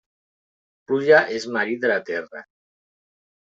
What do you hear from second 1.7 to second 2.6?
de la terra.